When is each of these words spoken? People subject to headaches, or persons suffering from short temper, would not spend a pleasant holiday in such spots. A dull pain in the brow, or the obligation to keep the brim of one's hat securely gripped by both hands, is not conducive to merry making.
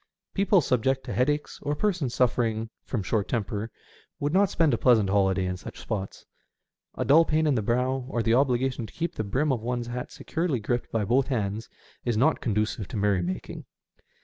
People 0.33 0.61
subject 0.61 1.03
to 1.03 1.13
headaches, 1.13 1.59
or 1.61 1.75
persons 1.75 2.15
suffering 2.15 2.71
from 2.83 3.03
short 3.03 3.27
temper, 3.27 3.69
would 4.19 4.33
not 4.33 4.49
spend 4.49 4.73
a 4.73 4.77
pleasant 4.79 5.11
holiday 5.11 5.45
in 5.45 5.57
such 5.57 5.77
spots. 5.79 6.25
A 6.95 7.05
dull 7.05 7.23
pain 7.23 7.45
in 7.45 7.53
the 7.53 7.61
brow, 7.61 8.07
or 8.09 8.23
the 8.23 8.33
obligation 8.33 8.87
to 8.87 8.93
keep 8.93 9.13
the 9.13 9.23
brim 9.23 9.51
of 9.51 9.61
one's 9.61 9.85
hat 9.85 10.11
securely 10.11 10.59
gripped 10.59 10.91
by 10.91 11.05
both 11.05 11.27
hands, 11.27 11.69
is 12.03 12.17
not 12.17 12.41
conducive 12.41 12.87
to 12.87 12.97
merry 12.97 13.21
making. 13.21 13.65